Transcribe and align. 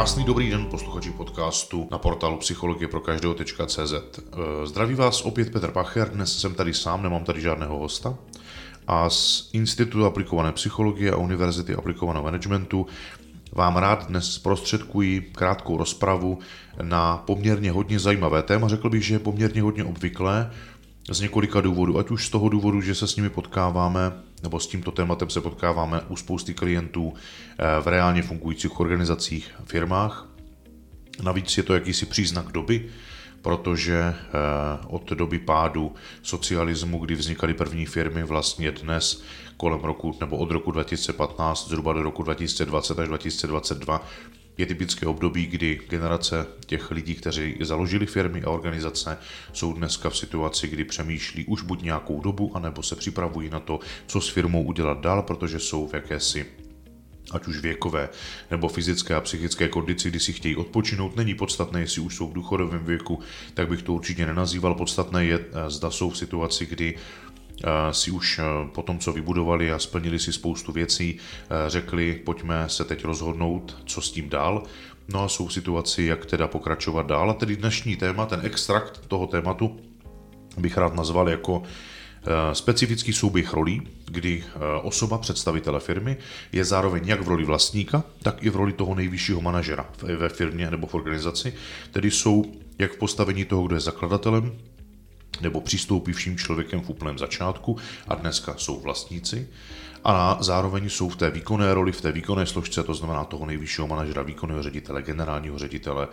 Krásný 0.00 0.24
dobrý 0.24 0.50
den 0.50 0.66
posluchači 0.66 1.10
podcastu 1.10 1.88
na 1.90 1.98
portálu 1.98 2.36
psychologie 2.36 2.88
pro 2.88 3.00
každého.cz. 3.00 4.20
Zdraví 4.64 4.94
vás 4.94 5.22
opět 5.22 5.52
Petr 5.52 5.70
Pacher, 5.70 6.10
dnes 6.10 6.38
jsem 6.38 6.54
tady 6.54 6.74
sám, 6.74 7.02
nemám 7.02 7.24
tady 7.24 7.40
žádného 7.40 7.78
hosta. 7.78 8.14
A 8.86 9.10
z 9.10 9.50
Institutu 9.52 10.04
aplikované 10.04 10.52
psychologie 10.52 11.12
a 11.12 11.16
Univerzity 11.16 11.74
aplikovaného 11.74 12.24
managementu 12.24 12.86
vám 13.52 13.76
rád 13.76 14.06
dnes 14.06 14.34
zprostředkuji 14.34 15.20
krátkou 15.20 15.76
rozpravu 15.76 16.38
na 16.82 17.16
poměrně 17.16 17.70
hodně 17.70 17.98
zajímavé 17.98 18.42
téma. 18.42 18.68
Řekl 18.68 18.90
bych, 18.90 19.04
že 19.04 19.14
je 19.14 19.18
poměrně 19.18 19.62
hodně 19.62 19.84
obvyklé 19.84 20.50
z 21.10 21.20
několika 21.20 21.60
důvodů. 21.60 21.98
Ať 21.98 22.10
už 22.10 22.26
z 22.26 22.30
toho 22.30 22.48
důvodu, 22.48 22.80
že 22.80 22.94
se 22.94 23.06
s 23.06 23.16
nimi 23.16 23.30
potkáváme, 23.30 24.12
nebo 24.42 24.60
s 24.60 24.66
tímto 24.66 24.90
tématem 24.90 25.30
se 25.30 25.40
potkáváme 25.40 26.00
u 26.08 26.16
spousty 26.16 26.54
klientů 26.54 27.14
eh, 27.14 27.64
v 27.80 27.88
reálně 27.88 28.22
fungujících 28.22 28.80
organizacích, 28.80 29.54
firmách. 29.64 30.26
Navíc 31.22 31.56
je 31.56 31.62
to 31.62 31.74
jakýsi 31.74 32.06
příznak 32.06 32.52
doby, 32.52 32.88
protože 33.42 33.98
eh, 33.98 34.16
od 34.86 35.10
doby 35.10 35.38
pádu 35.38 35.94
socialismu, 36.22 36.98
kdy 36.98 37.14
vznikaly 37.14 37.54
první 37.54 37.86
firmy, 37.86 38.22
vlastně 38.22 38.70
dnes 38.70 39.22
kolem 39.56 39.80
roku, 39.80 40.16
nebo 40.20 40.36
od 40.36 40.50
roku 40.50 40.70
2015 40.70 41.68
zhruba 41.68 41.92
do 41.92 42.02
roku 42.02 42.22
2020 42.22 42.98
až 42.98 43.08
2022, 43.08 44.06
je 44.60 44.66
typické 44.66 45.06
období, 45.06 45.46
kdy 45.46 45.80
generace 45.88 46.46
těch 46.66 46.90
lidí, 46.90 47.14
kteří 47.14 47.56
založili 47.60 48.06
firmy 48.06 48.42
a 48.42 48.50
organizace, 48.50 49.18
jsou 49.52 49.72
dneska 49.72 50.10
v 50.10 50.16
situaci, 50.16 50.68
kdy 50.68 50.84
přemýšlí 50.84 51.44
už 51.44 51.62
buď 51.62 51.82
nějakou 51.82 52.20
dobu, 52.20 52.56
anebo 52.56 52.82
se 52.82 52.96
připravují 52.96 53.50
na 53.50 53.60
to, 53.60 53.80
co 54.06 54.20
s 54.20 54.28
firmou 54.28 54.62
udělat 54.62 55.00
dál, 55.00 55.22
protože 55.22 55.60
jsou 55.60 55.86
v 55.86 55.94
jakési 55.94 56.46
ať 57.30 57.46
už 57.46 57.60
věkové 57.60 58.08
nebo 58.50 58.68
fyzické 58.68 59.14
a 59.14 59.20
psychické 59.20 59.68
kondici, 59.68 60.10
kdy 60.10 60.20
si 60.20 60.32
chtějí 60.32 60.56
odpočinout. 60.56 61.16
Není 61.16 61.34
podstatné, 61.34 61.80
jestli 61.80 62.02
už 62.02 62.16
jsou 62.16 62.28
v 62.28 62.32
důchodovém 62.32 62.84
věku, 62.84 63.20
tak 63.54 63.68
bych 63.68 63.82
to 63.82 63.92
určitě 63.92 64.26
nenazýval. 64.26 64.74
Podstatné 64.74 65.24
je, 65.24 65.38
eh, 65.38 65.70
zda 65.70 65.90
jsou 65.90 66.10
v 66.10 66.18
situaci, 66.18 66.66
kdy 66.66 66.94
si 67.90 68.10
už 68.10 68.38
eh, 68.38 68.42
po 68.74 68.82
tom, 68.82 68.98
co 68.98 69.12
vybudovali 69.12 69.72
a 69.72 69.78
splnili 69.78 70.18
si 70.18 70.32
spoustu 70.32 70.72
věcí, 70.72 71.18
řekli, 71.68 72.20
pojďme 72.24 72.68
se 72.68 72.84
teď 72.84 73.04
rozhodnout, 73.04 73.76
co 73.86 74.00
s 74.00 74.10
tím 74.10 74.28
dál. 74.28 74.62
No 75.08 75.24
a 75.24 75.28
jsou 75.28 75.46
v 75.46 75.52
situaci, 75.52 76.02
jak 76.02 76.26
teda 76.26 76.48
pokračovat 76.48 77.06
dál. 77.06 77.30
A 77.30 77.34
tedy 77.34 77.56
dnešní 77.56 77.96
téma, 77.96 78.26
ten 78.26 78.40
extrakt 78.42 79.06
toho 79.08 79.26
tématu, 79.26 79.80
bych 80.58 80.76
rád 80.76 80.94
nazval 80.94 81.28
jako 81.28 81.62
Eh, 82.22 82.54
specifický 82.54 83.12
souběh 83.12 83.52
rolí, 83.52 83.82
kdy 84.04 84.44
eh, 84.46 84.58
osoba 84.82 85.18
představitele 85.18 85.80
firmy 85.80 86.16
je 86.52 86.64
zároveň 86.64 87.02
jak 87.06 87.20
v 87.20 87.28
roli 87.28 87.44
vlastníka, 87.44 88.04
tak 88.22 88.42
i 88.42 88.50
v 88.50 88.56
roli 88.56 88.72
toho 88.72 88.94
nejvyššího 88.94 89.40
manažera 89.40 89.90
ve 90.16 90.28
firmě 90.28 90.70
nebo 90.70 90.86
v 90.86 90.94
organizaci, 90.94 91.54
tedy 91.90 92.10
jsou 92.10 92.44
jak 92.78 92.92
v 92.92 92.96
postavení 92.96 93.44
toho, 93.44 93.62
kdo 93.62 93.74
je 93.74 93.80
zakladatelem, 93.80 94.52
nebo 95.40 95.60
přistoupivším 95.60 96.38
člověkem 96.38 96.80
v 96.80 96.90
úplném 96.90 97.18
začátku 97.18 97.76
a 98.08 98.14
dneska 98.14 98.54
jsou 98.56 98.80
vlastníci, 98.80 99.48
a 100.04 100.38
zároveň 100.40 100.88
jsou 100.88 101.08
v 101.08 101.16
té 101.16 101.30
výkonné 101.30 101.74
roli, 101.74 101.92
v 101.92 102.00
té 102.00 102.12
výkonné 102.12 102.46
složce, 102.46 102.82
to 102.82 102.94
znamená 102.94 103.24
toho 103.24 103.46
nejvyššího 103.46 103.86
manažera, 103.86 104.22
výkonného 104.22 104.62
ředitele, 104.62 105.02
generálního 105.02 105.58
ředitele, 105.58 106.08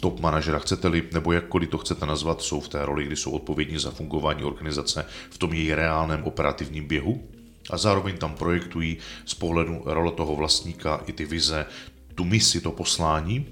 top 0.00 0.20
manažera, 0.20 0.58
chcete-li, 0.58 1.02
nebo 1.12 1.32
jakkoliv 1.32 1.68
to 1.68 1.78
chcete 1.78 2.06
nazvat, 2.06 2.42
jsou 2.42 2.60
v 2.60 2.68
té 2.68 2.86
roli, 2.86 3.04
kdy 3.04 3.16
jsou 3.16 3.30
odpovědní 3.30 3.78
za 3.78 3.90
fungování 3.90 4.44
organizace 4.44 5.06
v 5.30 5.38
tom 5.38 5.52
její 5.52 5.74
reálném 5.74 6.24
operativním 6.24 6.84
běhu 6.84 7.28
a 7.70 7.76
zároveň 7.76 8.16
tam 8.16 8.34
projektují 8.34 8.98
z 9.24 9.34
pohledu 9.34 9.82
role 9.84 10.12
toho 10.12 10.36
vlastníka 10.36 11.00
i 11.06 11.12
ty 11.12 11.24
vize, 11.24 11.66
tu 12.14 12.24
misi, 12.24 12.60
to 12.60 12.70
poslání, 12.70 13.46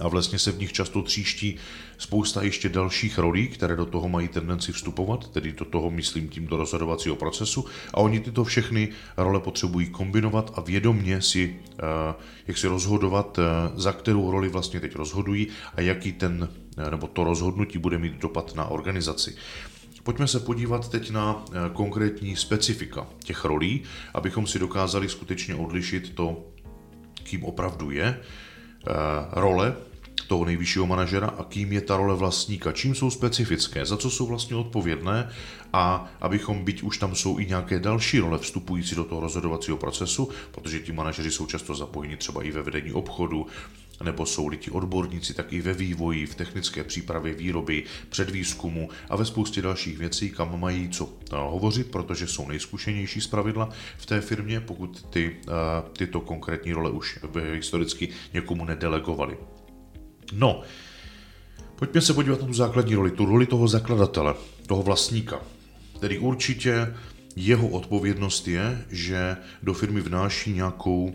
a 0.00 0.08
vlastně 0.08 0.38
se 0.38 0.52
v 0.52 0.58
nich 0.58 0.72
často 0.72 1.02
tříští 1.02 1.56
spousta 2.02 2.42
ještě 2.42 2.68
dalších 2.68 3.18
rolí, 3.18 3.48
které 3.48 3.76
do 3.76 3.86
toho 3.86 4.08
mají 4.08 4.28
tendenci 4.28 4.72
vstupovat, 4.72 5.28
tedy 5.28 5.52
do 5.52 5.64
toho 5.64 5.90
myslím 5.90 6.28
tím 6.28 6.46
do 6.46 6.56
rozhodovacího 6.56 7.16
procesu 7.16 7.64
a 7.94 7.96
oni 7.96 8.20
tyto 8.20 8.44
všechny 8.44 8.88
role 9.16 9.40
potřebují 9.40 9.86
kombinovat 9.86 10.52
a 10.54 10.60
vědomně 10.60 11.22
si, 11.22 11.56
eh, 11.72 12.14
jak 12.46 12.58
si 12.58 12.66
rozhodovat, 12.66 13.38
eh, 13.38 13.42
za 13.74 13.92
kterou 13.92 14.30
roli 14.30 14.48
vlastně 14.48 14.80
teď 14.80 14.96
rozhodují 14.96 15.46
a 15.74 15.80
jaký 15.80 16.12
ten, 16.12 16.48
eh, 16.78 16.90
nebo 16.90 17.06
to 17.06 17.24
rozhodnutí 17.24 17.78
bude 17.78 17.98
mít 17.98 18.18
dopad 18.18 18.54
na 18.54 18.64
organizaci. 18.64 19.36
Pojďme 20.02 20.26
se 20.26 20.40
podívat 20.40 20.88
teď 20.88 21.10
na 21.10 21.44
konkrétní 21.72 22.36
specifika 22.36 23.06
těch 23.24 23.44
rolí, 23.44 23.82
abychom 24.14 24.46
si 24.46 24.58
dokázali 24.58 25.08
skutečně 25.08 25.54
odlišit 25.54 26.14
to, 26.14 26.44
kým 27.22 27.44
opravdu 27.44 27.90
je 27.90 28.20
role 29.32 29.76
toho 30.32 30.44
nejvyššího 30.44 30.86
manažera 30.86 31.28
a 31.28 31.44
kým 31.44 31.72
je 31.72 31.80
ta 31.80 31.96
role 31.96 32.16
vlastníka, 32.16 32.72
čím 32.72 32.94
jsou 32.94 33.10
specifické, 33.10 33.86
za 33.86 33.96
co 33.96 34.10
jsou 34.10 34.26
vlastně 34.26 34.56
odpovědné 34.56 35.28
a 35.72 36.08
abychom, 36.20 36.64
byť 36.64 36.82
už 36.82 36.98
tam 36.98 37.14
jsou 37.14 37.38
i 37.38 37.46
nějaké 37.46 37.78
další 37.78 38.18
role 38.18 38.38
vstupující 38.38 38.94
do 38.94 39.04
toho 39.04 39.20
rozhodovacího 39.20 39.76
procesu, 39.76 40.28
protože 40.52 40.80
ti 40.80 40.92
manažeři 40.92 41.30
jsou 41.30 41.46
často 41.46 41.74
zapojeni 41.74 42.16
třeba 42.16 42.42
i 42.42 42.50
ve 42.50 42.62
vedení 42.62 42.92
obchodu, 42.92 43.46
nebo 44.02 44.26
jsou 44.26 44.48
lidi 44.48 44.70
odborníci, 44.70 45.34
tak 45.34 45.52
i 45.52 45.60
ve 45.60 45.74
vývoji, 45.74 46.26
v 46.26 46.34
technické 46.34 46.84
přípravě 46.84 47.34
výroby, 47.34 47.84
předvýzkumu 48.08 48.88
a 49.10 49.16
ve 49.16 49.24
spoustě 49.24 49.62
dalších 49.62 49.98
věcí, 49.98 50.30
kam 50.30 50.60
mají 50.60 50.88
co 50.88 51.08
hovořit, 51.32 51.90
protože 51.90 52.26
jsou 52.26 52.48
nejzkušenější 52.48 53.20
z 53.20 53.26
pravidla 53.26 53.68
v 53.98 54.06
té 54.06 54.20
firmě, 54.20 54.60
pokud 54.60 55.06
ty, 55.10 55.36
tyto 55.92 56.20
konkrétní 56.20 56.72
role 56.72 56.90
už 56.90 57.18
historicky 57.54 58.08
někomu 58.32 58.64
nedelegovali. 58.64 59.36
No, 60.32 60.62
pojďme 61.76 62.00
se 62.00 62.14
podívat 62.14 62.40
na 62.40 62.46
tu 62.46 62.52
základní 62.52 62.94
roli, 62.94 63.10
tu 63.10 63.24
roli 63.24 63.46
toho 63.46 63.68
zakladatele, 63.68 64.34
toho 64.66 64.82
vlastníka. 64.82 65.40
Tedy 66.00 66.18
určitě 66.18 66.94
jeho 67.36 67.68
odpovědnost 67.68 68.48
je, 68.48 68.84
že 68.90 69.36
do 69.62 69.74
firmy 69.74 70.00
vnáší 70.00 70.52
nějakou 70.52 71.14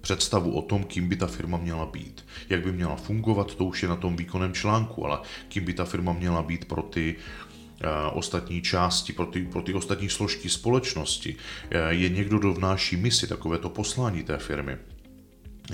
představu 0.00 0.52
o 0.52 0.62
tom, 0.62 0.84
kým 0.84 1.08
by 1.08 1.16
ta 1.16 1.26
firma 1.26 1.58
měla 1.58 1.86
být. 1.86 2.24
Jak 2.48 2.64
by 2.64 2.72
měla 2.72 2.96
fungovat, 2.96 3.54
to 3.54 3.64
už 3.64 3.82
je 3.82 3.88
na 3.88 3.96
tom 3.96 4.16
výkonném 4.16 4.52
článku, 4.52 5.06
ale 5.06 5.18
kým 5.48 5.64
by 5.64 5.72
ta 5.72 5.84
firma 5.84 6.12
měla 6.12 6.42
být 6.42 6.64
pro 6.64 6.82
ty 6.82 7.16
uh, 7.16 8.18
ostatní 8.18 8.62
části, 8.62 9.12
pro 9.12 9.26
ty, 9.26 9.42
pro 9.42 9.62
ty 9.62 9.74
ostatní 9.74 10.08
složky 10.08 10.48
společnosti. 10.48 11.34
Uh, 11.34 11.88
je 11.88 12.08
někdo, 12.08 12.38
kdo 12.38 12.52
vnáší 12.52 12.96
misi, 12.96 13.26
takovéto 13.26 13.68
poslání 13.68 14.22
té 14.22 14.38
firmy 14.38 14.76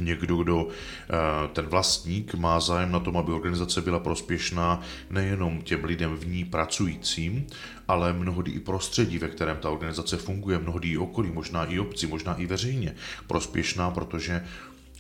někdo, 0.01 0.37
kdo 0.37 0.69
eh, 0.69 1.49
ten 1.53 1.67
vlastník 1.67 2.35
má 2.35 2.61
zájem 2.61 2.93
na 2.93 3.01
tom, 3.01 3.17
aby 3.17 3.33
organizace 3.33 3.81
byla 3.81 3.99
prospěšná 3.99 4.81
nejenom 5.11 5.63
těm 5.63 5.85
lidem 5.85 6.17
v 6.17 6.27
ní 6.27 6.45
pracujícím, 6.45 7.47
ale 7.89 8.13
mnohdy 8.13 8.51
i 8.51 8.61
prostředí, 8.61 9.19
ve 9.19 9.29
kterém 9.29 9.57
ta 9.57 9.71
organizace 9.71 10.17
funguje, 10.17 10.59
mnohdy 10.59 10.89
i 10.89 10.99
okolí, 10.99 11.31
možná 11.31 11.65
i 11.65 11.79
obci, 11.79 12.07
možná 12.07 12.35
i 12.35 12.47
veřejně 12.47 12.95
prospěšná, 13.27 13.91
protože 13.91 14.45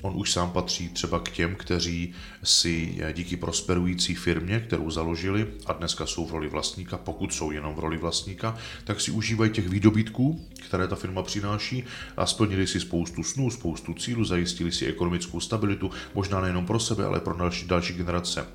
On 0.02 0.12
už 0.16 0.32
sám 0.32 0.50
patří 0.50 0.88
třeba 0.88 1.20
k 1.20 1.30
těm, 1.30 1.54
kteří 1.54 2.12
si 2.42 2.98
díky 3.12 3.36
prosperující 3.36 4.14
firmě, 4.14 4.60
kterou 4.60 4.90
založili 4.90 5.46
a 5.66 5.72
dneska 5.72 6.06
jsou 6.06 6.26
v 6.26 6.32
roli 6.32 6.48
vlastníka, 6.48 6.96
pokud 6.98 7.34
jsou 7.34 7.50
jenom 7.50 7.74
v 7.74 7.78
roli 7.78 7.96
vlastníka, 7.96 8.56
tak 8.84 9.00
si 9.00 9.10
užívají 9.10 9.50
těch 9.50 9.68
výdobytků, 9.68 10.48
které 10.66 10.88
ta 10.88 10.96
firma 10.96 11.22
přináší 11.22 11.84
a 12.16 12.26
splnili 12.26 12.66
si 12.66 12.80
spoustu 12.80 13.22
snů, 13.22 13.50
spoustu 13.50 13.94
cílů, 13.94 14.24
zajistili 14.24 14.72
si 14.72 14.86
ekonomickou 14.86 15.40
stabilitu, 15.40 15.90
možná 16.14 16.40
nejenom 16.40 16.66
pro 16.66 16.80
sebe, 16.80 17.04
ale 17.04 17.20
pro 17.20 17.36
další, 17.36 17.66
další 17.66 17.94
generace 17.94 18.46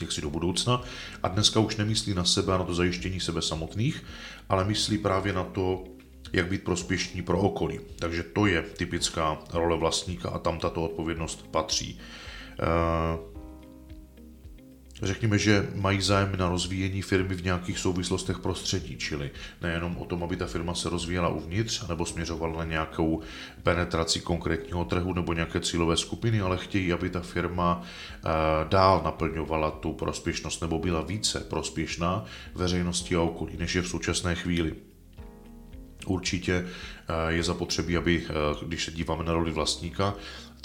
jak 0.00 0.12
si 0.12 0.20
do 0.20 0.30
budoucna. 0.30 0.82
A 1.22 1.28
dneska 1.28 1.60
už 1.60 1.76
nemyslí 1.76 2.14
na 2.14 2.24
sebe 2.24 2.54
a 2.54 2.58
na 2.58 2.64
to 2.64 2.74
zajištění 2.74 3.20
sebe 3.20 3.42
samotných, 3.42 4.04
ale 4.48 4.64
myslí 4.64 4.98
právě 4.98 5.32
na 5.32 5.44
to, 5.44 5.84
jak 6.32 6.48
být 6.48 6.64
prospěšní 6.64 7.22
pro 7.22 7.38
okolí. 7.38 7.80
Takže 7.98 8.22
to 8.22 8.46
je 8.46 8.62
typická 8.62 9.38
role 9.52 9.76
vlastníka 9.76 10.28
a 10.28 10.38
tam 10.38 10.58
tato 10.58 10.82
odpovědnost 10.82 11.48
patří. 11.50 11.98
Eh, 12.58 13.36
řekněme, 15.02 15.38
že 15.38 15.68
mají 15.74 16.00
zájem 16.00 16.36
na 16.36 16.48
rozvíjení 16.48 17.02
firmy 17.02 17.34
v 17.34 17.44
nějakých 17.44 17.78
souvislostech 17.78 18.38
prostředí, 18.38 18.96
čili 18.96 19.30
nejenom 19.62 19.96
o 19.96 20.04
tom, 20.04 20.24
aby 20.24 20.36
ta 20.36 20.46
firma 20.46 20.74
se 20.74 20.88
rozvíjela 20.88 21.28
uvnitř 21.28 21.88
nebo 21.88 22.06
směřovala 22.06 22.58
na 22.58 22.64
nějakou 22.64 23.20
penetraci 23.62 24.20
konkrétního 24.20 24.84
trhu 24.84 25.14
nebo 25.14 25.32
nějaké 25.32 25.60
cílové 25.60 25.96
skupiny, 25.96 26.40
ale 26.40 26.58
chtějí, 26.58 26.92
aby 26.92 27.10
ta 27.10 27.20
firma 27.20 27.82
eh, 27.82 28.28
dál 28.68 29.02
naplňovala 29.04 29.70
tu 29.70 29.92
prospěšnost 29.92 30.60
nebo 30.60 30.78
byla 30.78 31.00
více 31.00 31.40
prospěšná 31.40 32.24
veřejnosti 32.54 33.16
a 33.16 33.20
okolí, 33.20 33.56
než 33.58 33.74
je 33.74 33.82
v 33.82 33.88
současné 33.88 34.34
chvíli. 34.34 34.95
Určitě 36.06 36.66
je 37.28 37.42
zapotřebí, 37.42 37.96
aby, 37.96 38.26
když 38.66 38.84
se 38.84 38.90
díváme 38.90 39.24
na 39.24 39.32
roli 39.32 39.50
vlastníka, 39.50 40.14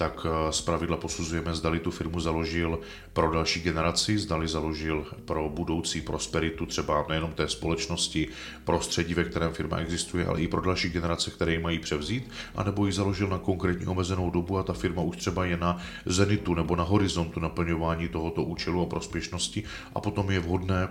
tak 0.01 0.25
eh, 0.25 0.53
z 0.53 0.61
pravidla 0.61 0.97
posuzujeme, 0.97 1.53
zdali 1.55 1.79
tu 1.79 1.91
firmu 1.91 2.19
založil 2.19 2.79
pro 3.13 3.31
další 3.31 3.61
generaci, 3.61 4.17
zdali 4.17 4.47
založil 4.47 5.05
pro 5.25 5.49
budoucí 5.49 6.01
prosperitu 6.01 6.65
třeba 6.65 7.05
nejenom 7.09 7.31
té 7.31 7.47
společnosti, 7.47 8.27
prostředí, 8.65 9.13
ve 9.13 9.23
kterém 9.23 9.53
firma 9.53 9.77
existuje, 9.77 10.25
ale 10.25 10.41
i 10.41 10.47
pro 10.47 10.61
další 10.61 10.89
generace, 10.89 11.31
které 11.31 11.51
ji 11.51 11.59
mají 11.59 11.79
převzít, 11.79 12.31
anebo 12.55 12.85
ji 12.85 12.91
založil 12.91 13.27
na 13.27 13.37
konkrétní 13.37 13.87
omezenou 13.87 14.29
dobu 14.29 14.57
a 14.57 14.63
ta 14.63 14.73
firma 14.73 15.01
už 15.01 15.17
třeba 15.17 15.45
je 15.45 15.57
na 15.57 15.77
zenitu 16.05 16.53
nebo 16.53 16.75
na 16.75 16.83
horizontu 16.83 17.39
naplňování 17.39 18.09
tohoto 18.09 18.43
účelu 18.43 18.81
a 18.81 18.85
prospěšnosti 18.85 19.63
a 19.95 20.01
potom 20.01 20.31
je 20.31 20.39
vhodné 20.39 20.89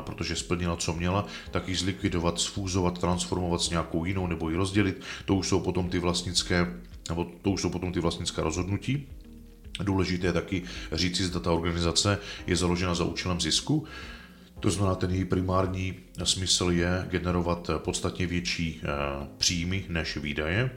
protože 0.00 0.36
splnila, 0.36 0.76
co 0.76 0.92
měla, 0.92 1.26
tak 1.50 1.68
ji 1.68 1.76
zlikvidovat, 1.76 2.40
sfúzovat, 2.40 2.98
transformovat 2.98 3.60
s 3.60 3.70
nějakou 3.70 4.04
jinou 4.04 4.26
nebo 4.26 4.50
ji 4.50 4.56
rozdělit. 4.56 5.00
To 5.24 5.34
už 5.34 5.48
jsou 5.48 5.60
potom 5.60 5.88
ty 5.88 5.98
vlastnické 5.98 6.66
nebo 7.08 7.26
to 7.42 7.50
už 7.50 7.60
jsou 7.60 7.70
potom 7.70 7.92
ty 7.92 8.00
vlastnická 8.00 8.42
rozhodnutí. 8.42 9.06
Důležité 9.82 10.26
je 10.26 10.32
taky 10.32 10.62
říci, 10.92 11.24
zda 11.24 11.40
ta 11.40 11.52
organizace 11.52 12.18
je 12.46 12.56
založena 12.56 12.94
za 12.94 13.04
účelem 13.04 13.40
zisku, 13.40 13.86
to 14.60 14.70
znamená, 14.70 14.94
ten 14.94 15.10
její 15.10 15.24
primární 15.24 15.94
smysl 16.24 16.70
je 16.70 17.06
generovat 17.10 17.70
podstatně 17.78 18.26
větší 18.26 18.80
eh, 18.82 18.86
příjmy 19.38 19.84
než 19.88 20.16
výdaje, 20.16 20.70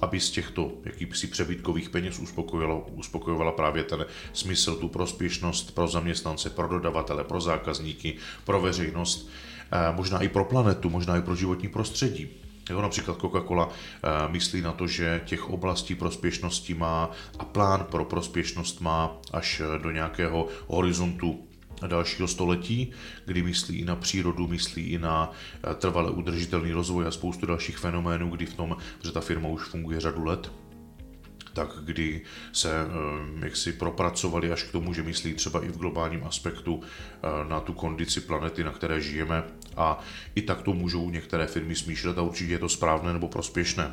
aby 0.00 0.20
z 0.20 0.30
těchto 0.30 0.72
jakýsi 0.84 1.26
přebytkových 1.26 1.90
peněz 1.90 2.18
uspokojovala, 2.18 2.86
uspokojovala 2.86 3.52
právě 3.52 3.84
ten 3.84 4.06
smysl, 4.32 4.74
tu 4.74 4.88
prospěšnost 4.88 5.74
pro 5.74 5.88
zaměstnance, 5.88 6.50
pro 6.50 6.68
dodavatele, 6.68 7.24
pro 7.24 7.40
zákazníky, 7.40 8.14
pro 8.44 8.60
veřejnost, 8.60 9.30
eh, 9.72 9.92
možná 9.92 10.22
i 10.22 10.28
pro 10.28 10.44
planetu, 10.44 10.90
možná 10.90 11.16
i 11.16 11.22
pro 11.22 11.36
životní 11.36 11.68
prostředí. 11.68 12.28
Jo, 12.70 12.82
například 12.82 13.18
Coca-Cola 13.18 13.66
uh, 13.66 13.72
myslí 14.32 14.60
na 14.60 14.72
to, 14.72 14.86
že 14.86 15.20
těch 15.24 15.50
oblastí 15.50 15.94
prospěšnosti 15.94 16.74
má 16.74 17.10
a 17.38 17.44
plán 17.44 17.86
pro 17.90 18.04
prospěšnost 18.04 18.80
má 18.80 19.16
až 19.32 19.60
eh, 19.60 19.78
do 19.78 19.90
nějakého 19.90 20.48
horizontu 20.66 21.48
dalšího 21.86 22.28
století, 22.28 22.90
kdy 23.24 23.42
myslí 23.42 23.78
i 23.78 23.84
na 23.84 23.96
přírodu, 23.96 24.48
myslí 24.48 24.82
i 24.82 24.98
na 24.98 25.30
eh, 25.70 25.74
trvale 25.74 26.10
udržitelný 26.10 26.72
rozvoj 26.72 27.06
a 27.06 27.10
spoustu 27.10 27.46
dalších 27.46 27.78
fenoménů, 27.78 28.30
kdy 28.30 28.46
v 28.46 28.54
tom, 28.54 28.76
že 29.04 29.12
ta 29.12 29.20
firma 29.20 29.48
už 29.48 29.62
funguje 29.62 30.00
řadu 30.00 30.24
let, 30.24 30.52
tak 31.52 31.68
kdy 31.84 32.20
se 32.52 32.70
jak 33.42 33.56
si 33.56 33.72
propracovali 33.72 34.52
až 34.52 34.62
k 34.62 34.72
tomu, 34.72 34.94
že 34.94 35.02
myslí 35.02 35.34
třeba 35.34 35.64
i 35.64 35.68
v 35.68 35.78
globálním 35.78 36.24
aspektu 36.24 36.82
na 37.48 37.60
tu 37.60 37.72
kondici 37.72 38.20
planety, 38.20 38.64
na 38.64 38.72
které 38.72 39.00
žijeme 39.00 39.42
a 39.76 40.00
i 40.34 40.42
tak 40.42 40.62
to 40.62 40.72
můžou 40.72 41.10
některé 41.10 41.46
firmy 41.46 41.76
smýšlet 41.76 42.18
a 42.18 42.22
určitě 42.22 42.52
je 42.52 42.58
to 42.58 42.68
správné 42.68 43.12
nebo 43.12 43.28
prospěšné. 43.28 43.90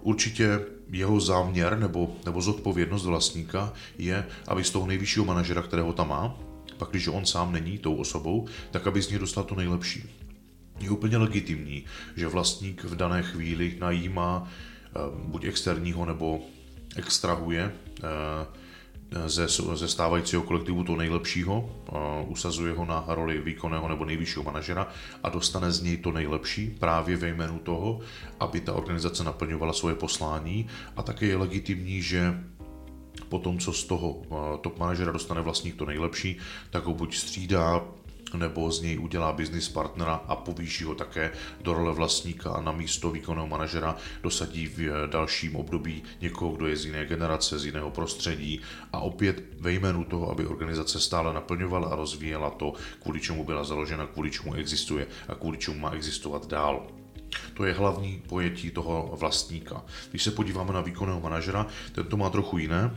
Určitě 0.00 0.60
jeho 0.90 1.20
záměr 1.20 1.78
nebo, 1.78 2.16
nebo 2.26 2.42
zodpovědnost 2.42 3.04
vlastníka 3.04 3.72
je, 3.98 4.26
aby 4.48 4.64
z 4.64 4.70
toho 4.70 4.86
nejvyššího 4.86 5.24
manažera, 5.24 5.62
kterého 5.62 5.92
tam 5.92 6.08
má, 6.08 6.34
pak 6.78 6.90
když 6.90 7.08
on 7.08 7.26
sám 7.26 7.52
není 7.52 7.78
tou 7.78 7.96
osobou, 7.96 8.48
tak 8.70 8.86
aby 8.86 9.02
z 9.02 9.08
něj 9.10 9.18
dostal 9.18 9.44
to 9.44 9.54
nejlepší. 9.54 10.10
Je 10.80 10.90
úplně 10.90 11.16
legitimní, 11.16 11.84
že 12.16 12.28
vlastník 12.28 12.84
v 12.84 12.96
dané 12.96 13.22
chvíli 13.22 13.76
najímá 13.80 14.50
buď 15.24 15.44
externího 15.44 16.04
nebo 16.04 16.40
extrahuje 16.96 17.72
ze, 19.26 19.48
ze 19.74 19.88
stávajícího 19.88 20.42
kolektivu 20.42 20.84
to 20.84 20.96
nejlepšího, 20.96 21.70
usazuje 22.26 22.74
ho 22.74 22.84
na 22.84 23.04
roli 23.08 23.40
výkonného 23.40 23.88
nebo 23.88 24.04
nejvyššího 24.04 24.42
manažera 24.42 24.88
a 25.22 25.28
dostane 25.28 25.72
z 25.72 25.82
něj 25.82 25.96
to 25.96 26.12
nejlepší 26.12 26.70
právě 26.70 27.16
ve 27.16 27.28
jménu 27.28 27.58
toho, 27.58 28.00
aby 28.40 28.60
ta 28.60 28.72
organizace 28.72 29.24
naplňovala 29.24 29.72
svoje 29.72 29.94
poslání. 29.94 30.66
A 30.96 31.02
také 31.02 31.26
je 31.26 31.36
legitimní, 31.36 32.02
že 32.02 32.34
po 33.28 33.38
tom, 33.38 33.58
co 33.58 33.72
z 33.72 33.84
toho 33.84 34.22
top 34.60 34.78
manažera 34.78 35.12
dostane 35.12 35.40
vlastník 35.40 35.76
to 35.76 35.86
nejlepší, 35.86 36.36
tak 36.70 36.84
ho 36.84 36.94
buď 36.94 37.16
střídá, 37.16 37.82
nebo 38.34 38.70
z 38.70 38.82
něj 38.82 38.98
udělá 38.98 39.32
business 39.32 39.68
partnera 39.68 40.14
a 40.28 40.36
povýší 40.36 40.84
ho 40.84 40.94
také 40.94 41.32
do 41.60 41.74
role 41.74 41.92
vlastníka 41.92 42.50
a 42.50 42.60
na 42.60 42.72
místo 42.72 43.10
výkonného 43.10 43.46
manažera 43.46 43.96
dosadí 44.22 44.66
v 44.66 45.06
dalším 45.06 45.56
období 45.56 46.02
někoho, 46.20 46.52
kdo 46.52 46.66
je 46.66 46.76
z 46.76 46.84
jiné 46.84 47.06
generace, 47.06 47.58
z 47.58 47.64
jiného 47.64 47.90
prostředí 47.90 48.60
a 48.92 49.00
opět 49.00 49.42
ve 49.60 49.72
jménu 49.72 50.04
toho, 50.04 50.30
aby 50.30 50.46
organizace 50.46 51.00
stále 51.00 51.34
naplňovala 51.34 51.88
a 51.88 51.96
rozvíjela 51.96 52.50
to, 52.50 52.72
kvůli 53.02 53.20
čemu 53.20 53.44
byla 53.44 53.64
založena, 53.64 54.06
kvůli 54.06 54.30
čemu 54.30 54.54
existuje 54.54 55.06
a 55.28 55.34
kvůli 55.34 55.58
čemu 55.58 55.78
má 55.78 55.90
existovat 55.90 56.46
dál. 56.46 56.86
To 57.54 57.64
je 57.64 57.72
hlavní 57.72 58.22
pojetí 58.28 58.70
toho 58.70 59.16
vlastníka. 59.20 59.84
Když 60.10 60.22
se 60.22 60.30
podíváme 60.30 60.72
na 60.72 60.80
výkonného 60.80 61.20
manažera, 61.20 61.66
ten 61.92 62.06
to 62.06 62.16
má 62.16 62.30
trochu 62.30 62.58
jiné 62.58 62.90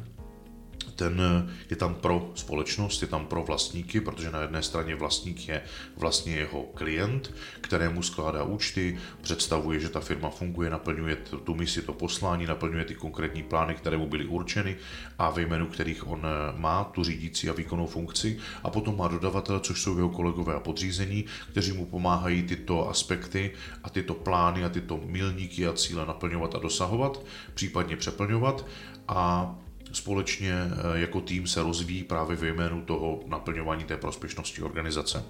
ten 0.95 1.21
je 1.69 1.75
tam 1.75 1.95
pro 1.95 2.31
společnost, 2.35 3.01
je 3.01 3.07
tam 3.07 3.25
pro 3.25 3.43
vlastníky, 3.43 4.01
protože 4.01 4.31
na 4.31 4.41
jedné 4.41 4.63
straně 4.63 4.95
vlastník 4.95 5.47
je 5.47 5.61
vlastně 5.97 6.35
jeho 6.35 6.63
klient, 6.63 7.33
kterému 7.61 8.01
skládá 8.01 8.43
účty, 8.43 8.97
představuje, 9.21 9.79
že 9.79 9.89
ta 9.89 9.99
firma 9.99 10.29
funguje, 10.29 10.69
naplňuje 10.69 11.15
tu 11.15 11.55
misi, 11.55 11.81
to 11.81 11.93
poslání, 11.93 12.45
naplňuje 12.45 12.85
ty 12.85 12.95
konkrétní 12.95 13.43
plány, 13.43 13.75
které 13.75 13.97
mu 13.97 14.07
byly 14.07 14.25
určeny 14.25 14.75
a 15.19 15.29
ve 15.29 15.41
jménu 15.41 15.67
kterých 15.67 16.07
on 16.07 16.27
má 16.55 16.83
tu 16.83 17.03
řídící 17.03 17.49
a 17.49 17.53
výkonnou 17.53 17.87
funkci. 17.87 18.37
A 18.63 18.69
potom 18.69 18.97
má 18.97 19.07
dodavatele, 19.07 19.59
což 19.59 19.81
jsou 19.81 19.97
jeho 19.97 20.09
kolegové 20.09 20.53
a 20.55 20.59
podřízení, 20.59 21.25
kteří 21.51 21.71
mu 21.71 21.85
pomáhají 21.85 22.43
tyto 22.43 22.89
aspekty 22.89 23.51
a 23.83 23.89
tyto 23.89 24.13
plány 24.13 24.63
a 24.65 24.69
tyto 24.69 24.99
milníky 25.05 25.67
a 25.67 25.73
cíle 25.73 26.05
naplňovat 26.05 26.55
a 26.55 26.59
dosahovat, 26.59 27.25
případně 27.53 27.97
přeplňovat. 27.97 28.65
A 29.07 29.55
společně 29.91 30.53
eh, 30.53 30.99
jako 30.99 31.21
tým 31.21 31.47
se 31.47 31.63
rozvíjí 31.63 32.03
právě 32.03 32.37
ve 32.37 32.47
jménu 32.47 32.81
toho 32.81 33.23
naplňování 33.27 33.83
té 33.83 33.97
prospěšnosti 33.97 34.61
organizace. 34.61 35.23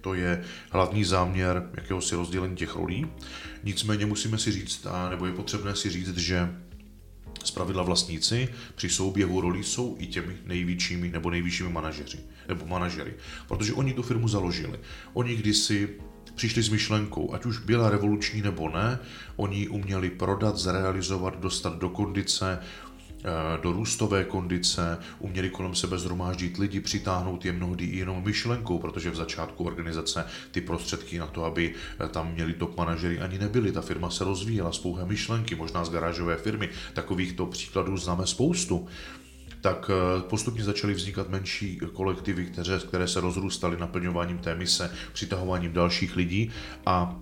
To 0.00 0.14
je 0.14 0.44
hlavní 0.70 1.04
záměr 1.04 1.70
jakéhosi 1.74 2.14
rozdělení 2.14 2.56
těch 2.56 2.76
rolí. 2.76 3.06
Nicméně 3.64 4.06
musíme 4.06 4.38
si 4.38 4.52
říct, 4.52 4.86
nebo 5.10 5.26
je 5.26 5.32
potřebné 5.32 5.76
si 5.76 5.90
říct, 5.90 6.16
že 6.16 6.48
pravidla 7.58 7.82
vlastníci 7.82 8.48
při 8.74 8.90
souběhu 8.90 9.40
rolí 9.40 9.64
jsou 9.64 9.96
i 9.98 10.06
těmi 10.06 10.36
největšími 10.46 11.08
nebo 11.08 11.30
nejvyššími 11.30 11.68
manažeři, 11.68 12.18
nebo 12.48 12.66
manažery, 12.66 13.14
protože 13.48 13.72
oni 13.72 13.92
tu 13.92 14.02
firmu 14.02 14.28
založili. 14.28 14.78
Oni 15.12 15.36
kdysi 15.36 15.88
přišli 16.34 16.62
s 16.62 16.68
myšlenkou, 16.68 17.34
ať 17.34 17.46
už 17.46 17.58
byla 17.58 17.90
revoluční 17.90 18.42
nebo 18.42 18.68
ne, 18.68 18.98
oni 19.36 19.68
uměli 19.68 20.10
prodat, 20.10 20.56
zrealizovat, 20.56 21.40
dostat 21.40 21.78
do 21.78 21.88
kondice, 21.88 22.58
do 23.62 23.72
růstové 23.72 24.24
kondice, 24.24 24.98
uměli 25.18 25.50
kolem 25.50 25.74
sebe 25.74 25.98
zhromáždit 25.98 26.58
lidi, 26.58 26.80
přitáhnout 26.80 27.44
je 27.44 27.52
mnohdy 27.52 27.84
i 27.84 27.98
jenom 27.98 28.24
myšlenkou, 28.24 28.78
protože 28.78 29.10
v 29.10 29.16
začátku 29.16 29.64
organizace 29.64 30.24
ty 30.50 30.60
prostředky 30.60 31.18
na 31.18 31.26
to, 31.26 31.44
aby 31.44 31.74
eh, 32.04 32.08
tam 32.08 32.32
měli 32.32 32.52
top 32.52 32.76
manažery, 32.76 33.18
ani 33.18 33.38
nebyly. 33.38 33.72
Ta 33.72 33.80
firma 33.80 34.10
se 34.10 34.24
rozvíjela 34.24 34.72
z 34.72 34.78
pouhé 34.78 35.06
myšlenky, 35.06 35.54
možná 35.54 35.84
z 35.84 35.90
garážové 35.90 36.36
firmy. 36.36 36.68
Takovýchto 36.94 37.46
příkladů 37.46 37.96
známe 37.96 38.26
spoustu 38.26 38.88
tak 39.60 39.90
eh, 39.90 40.22
postupně 40.22 40.64
začaly 40.64 40.94
vznikat 40.94 41.28
menší 41.28 41.80
kolektivy, 41.92 42.46
které, 42.46 42.78
které 42.78 43.08
se 43.08 43.20
rozrůstaly 43.20 43.76
naplňováním 43.76 44.38
té 44.38 44.54
mise, 44.54 44.90
přitahováním 45.12 45.72
dalších 45.72 46.16
lidí 46.16 46.50
a 46.86 47.16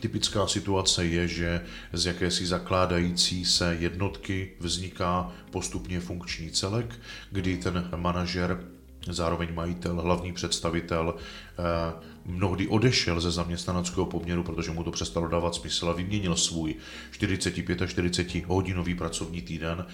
Typická 0.00 0.46
situace 0.46 1.06
je, 1.06 1.28
že 1.28 1.60
z 1.92 2.06
jakési 2.06 2.46
zakládající 2.46 3.44
se 3.44 3.76
jednotky 3.80 4.52
vzniká 4.60 5.32
postupně 5.50 6.00
funkční 6.00 6.50
celek, 6.50 6.98
kdy 7.30 7.56
ten 7.56 7.90
manažer 7.96 8.64
zároveň 9.08 9.54
majitel, 9.54 10.00
hlavní 10.00 10.32
představitel, 10.32 11.14
eh, 11.18 11.92
mnohdy 12.24 12.68
odešel 12.68 13.20
ze 13.20 13.30
zaměstnaneckého 13.30 14.06
poměru, 14.06 14.42
protože 14.42 14.70
mu 14.70 14.84
to 14.84 14.90
přestalo 14.90 15.28
dávat 15.28 15.54
smysl 15.54 15.90
a 15.90 15.92
vyměnil 15.92 16.36
svůj 16.36 16.74
45 17.10 17.82
a 17.82 17.86
40 17.86 18.44
hodinový 18.44 18.94
pracovní 18.94 19.42
týden 19.42 19.86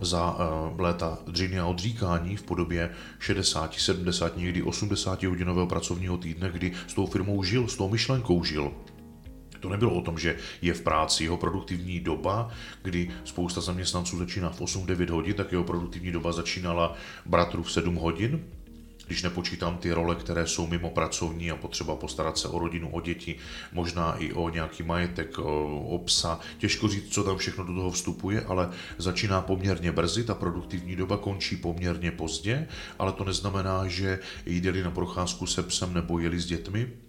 za 0.00 0.30
uh, 0.30 0.80
léta 0.80 1.18
dřiny 1.26 1.58
a 1.58 1.66
odříkání 1.66 2.36
v 2.36 2.42
podobě 2.42 2.90
60, 3.18 3.74
70, 3.74 4.36
někdy 4.36 4.62
80 4.62 5.22
hodinového 5.22 5.66
pracovního 5.66 6.16
týdne, 6.16 6.50
kdy 6.52 6.72
s 6.86 6.94
tou 6.94 7.06
firmou 7.06 7.42
žil, 7.42 7.68
s 7.68 7.76
tou 7.76 7.88
myšlenkou 7.88 8.44
žil. 8.44 8.72
To 9.66 9.70
nebylo 9.72 9.94
o 9.94 10.00
tom, 10.00 10.18
že 10.18 10.36
je 10.62 10.74
v 10.74 10.80
práci. 10.80 11.24
Jeho 11.24 11.36
produktivní 11.36 12.00
doba, 12.00 12.50
kdy 12.82 13.10
spousta 13.24 13.60
zaměstnanců 13.60 14.18
začíná 14.18 14.50
v 14.50 14.60
8-9 14.60 15.10
hodin, 15.10 15.34
tak 15.34 15.52
jeho 15.52 15.64
produktivní 15.64 16.12
doba 16.12 16.32
začínala 16.32 16.94
bratru 17.26 17.62
v 17.62 17.72
7 17.72 17.94
hodin, 17.94 18.44
když 19.06 19.22
nepočítám 19.22 19.78
ty 19.78 19.92
role, 19.92 20.14
které 20.14 20.46
jsou 20.46 20.66
mimo 20.66 20.90
pracovní 20.90 21.50
a 21.50 21.56
potřeba 21.56 21.96
postarat 21.96 22.38
se 22.38 22.48
o 22.48 22.58
rodinu, 22.58 22.90
o 22.90 23.00
děti, 23.00 23.36
možná 23.72 24.14
i 24.16 24.32
o 24.32 24.48
nějaký 24.48 24.82
majetek, 24.82 25.38
o 25.38 26.02
psa. 26.04 26.38
Těžko 26.58 26.88
říct, 26.88 27.12
co 27.12 27.24
tam 27.24 27.38
všechno 27.38 27.64
do 27.64 27.74
toho 27.74 27.90
vstupuje, 27.90 28.44
ale 28.44 28.70
začíná 28.98 29.40
poměrně 29.40 29.92
brzy, 29.92 30.24
ta 30.24 30.34
produktivní 30.34 30.96
doba 30.96 31.16
končí 31.16 31.56
poměrně 31.56 32.10
pozdě, 32.10 32.68
ale 32.98 33.12
to 33.12 33.24
neznamená, 33.24 33.88
že 33.88 34.18
jde 34.46 34.84
na 34.84 34.90
procházku 34.90 35.46
se 35.46 35.62
psem 35.62 35.94
nebo 35.94 36.18
jeli 36.18 36.40
s 36.40 36.46
dětmi, 36.46 37.05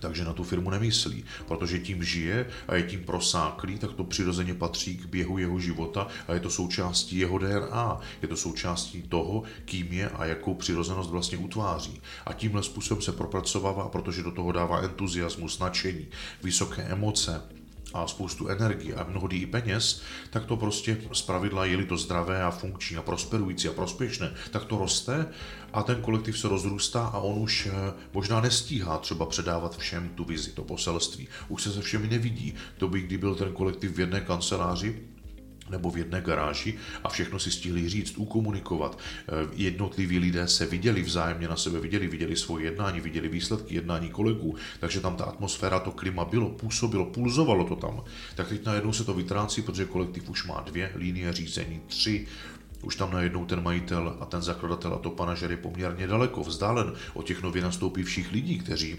takže 0.00 0.24
na 0.24 0.32
tu 0.32 0.44
firmu 0.44 0.70
nemyslí, 0.70 1.24
protože 1.48 1.78
tím 1.78 2.04
žije 2.04 2.46
a 2.68 2.74
je 2.74 2.82
tím 2.82 3.04
prosáklý, 3.04 3.78
tak 3.78 3.92
to 3.92 4.04
přirozeně 4.04 4.54
patří 4.54 4.96
k 4.96 5.06
běhu 5.06 5.38
jeho 5.38 5.60
života 5.60 6.06
a 6.28 6.34
je 6.34 6.40
to 6.40 6.50
součástí 6.50 7.18
jeho 7.18 7.38
DNA, 7.38 8.00
je 8.22 8.28
to 8.28 8.36
součástí 8.36 9.02
toho, 9.02 9.42
kým 9.64 9.92
je 9.92 10.08
a 10.08 10.24
jakou 10.24 10.54
přirozenost 10.54 11.10
vlastně 11.10 11.38
utváří. 11.38 12.00
A 12.26 12.32
tímhle 12.32 12.62
způsobem 12.62 13.02
se 13.02 13.12
propracovává, 13.12 13.88
protože 13.88 14.22
do 14.22 14.30
toho 14.30 14.52
dává 14.52 14.80
entuziasmus, 14.80 15.58
nadšení, 15.58 16.06
vysoké 16.42 16.82
emoce, 16.82 17.57
a 17.94 18.06
spoustu 18.06 18.48
energie 18.48 18.94
a 18.94 19.04
mnohdy 19.04 19.36
i 19.36 19.46
peněz, 19.46 20.02
tak 20.30 20.44
to 20.44 20.56
prostě 20.56 20.96
z 21.12 21.22
pravidla, 21.22 21.64
je-li 21.64 21.86
to 21.86 21.96
zdravé 21.96 22.42
a 22.42 22.50
funkční 22.50 22.96
a 22.96 23.02
prosperující 23.02 23.68
a 23.68 23.72
prospěšné, 23.72 24.34
tak 24.50 24.64
to 24.64 24.78
roste 24.78 25.26
a 25.72 25.82
ten 25.82 26.02
kolektiv 26.02 26.38
se 26.38 26.48
rozrůstá 26.48 27.06
a 27.06 27.18
on 27.18 27.38
už 27.38 27.68
eh, 27.72 27.92
možná 28.12 28.40
nestíhá 28.40 28.98
třeba 28.98 29.26
předávat 29.26 29.76
všem 29.76 30.08
tu 30.08 30.24
vizi, 30.24 30.52
to 30.52 30.64
poselství. 30.64 31.28
Už 31.48 31.62
se 31.62 31.72
se 31.72 31.80
všemi 31.80 32.06
nevidí. 32.06 32.54
To 32.76 32.88
by, 32.88 33.00
kdy 33.00 33.18
byl 33.18 33.34
ten 33.34 33.52
kolektiv 33.52 33.96
v 33.96 34.00
jedné 34.00 34.20
kanceláři, 34.20 35.02
nebo 35.70 35.90
v 35.90 35.96
jedné 35.96 36.20
garáži 36.20 36.78
a 37.04 37.08
všechno 37.08 37.38
si 37.38 37.50
stihli 37.50 37.88
říct, 37.88 38.16
ukomunikovat. 38.16 38.98
Eh, 38.98 39.32
jednotliví 39.52 40.18
lidé 40.18 40.48
se 40.48 40.66
viděli 40.66 41.02
vzájemně 41.02 41.48
na 41.48 41.56
sebe, 41.56 41.80
viděli, 41.80 42.06
viděli 42.06 42.36
svoje 42.36 42.64
jednání, 42.64 43.00
viděli 43.00 43.28
výsledky 43.28 43.74
jednání 43.74 44.08
kolegů, 44.08 44.54
takže 44.80 45.00
tam 45.00 45.16
ta 45.16 45.24
atmosféra, 45.24 45.80
to 45.80 45.90
klima 45.90 46.24
bylo, 46.24 46.50
působilo, 46.50 47.06
pulzovalo 47.06 47.64
to 47.64 47.76
tam. 47.76 48.02
Tak 48.34 48.48
teď 48.48 48.64
najednou 48.64 48.92
se 48.92 49.04
to 49.04 49.14
vytrácí, 49.14 49.62
protože 49.62 49.84
kolektiv 49.84 50.30
už 50.30 50.46
má 50.46 50.60
dvě 50.60 50.92
linie 50.94 51.32
řízení, 51.32 51.80
tři, 51.86 52.26
už 52.82 52.96
tam 52.96 53.12
najednou 53.12 53.44
ten 53.44 53.62
majitel 53.62 54.16
a 54.20 54.24
ten 54.24 54.42
zakladatel 54.42 54.94
a 54.94 54.98
to 54.98 55.10
panažer 55.10 55.50
je 55.50 55.56
poměrně 55.56 56.06
daleko, 56.06 56.40
vzdálen 56.40 56.92
od 57.14 57.26
těch 57.26 57.42
nově 57.42 57.62
nastoupivších 57.62 58.32
lidí, 58.32 58.58
kteří 58.58 58.96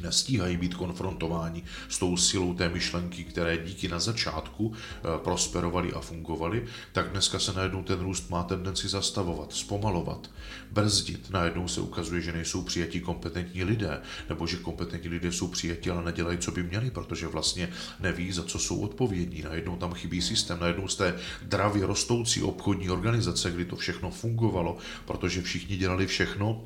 nestíhají 0.00 0.56
být 0.56 0.74
konfrontováni 0.74 1.62
s 1.88 1.98
tou 1.98 2.16
silou 2.16 2.54
té 2.54 2.68
myšlenky, 2.68 3.24
které 3.24 3.58
díky 3.58 3.88
na 3.88 3.98
začátku 3.98 4.72
eh, 4.72 5.00
prosperovaly 5.24 5.92
a 5.92 6.00
fungovaly, 6.00 6.64
tak 6.92 7.10
dneska 7.10 7.38
se 7.38 7.52
najednou 7.52 7.82
ten 7.82 8.00
růst 8.00 8.30
má 8.30 8.42
tendenci 8.42 8.88
zastavovat, 8.88 9.52
zpomalovat, 9.52 10.30
brzdit. 10.70 11.30
Najednou 11.30 11.68
se 11.68 11.80
ukazuje, 11.80 12.20
že 12.20 12.32
nejsou 12.32 12.62
přijatí 12.62 13.00
kompetentní 13.00 13.64
lidé, 13.64 14.02
nebo 14.28 14.46
že 14.46 14.56
kompetentní 14.56 15.10
lidé 15.10 15.32
jsou 15.32 15.48
přijatí, 15.48 15.90
ale 15.90 16.04
nedělají, 16.04 16.38
co 16.38 16.50
by 16.50 16.62
měli, 16.62 16.90
protože 16.90 17.26
vlastně 17.26 17.68
neví, 18.00 18.32
za 18.32 18.44
co 18.44 18.58
jsou 18.58 18.80
odpovědní. 18.80 19.42
Najednou 19.42 19.76
tam 19.76 19.94
chybí 19.94 20.22
systém, 20.22 20.60
najednou 20.60 20.88
z 20.88 20.96
té 20.96 21.14
dravě 21.42 21.86
rostoucí 21.86 22.42
obchodní 22.42 22.90
organizace, 22.90 23.50
kdy 23.50 23.64
to 23.64 23.76
všechno 23.76 24.10
fungovalo, 24.10 24.76
protože 25.04 25.42
všichni 25.42 25.76
dělali 25.76 26.06
všechno, 26.06 26.64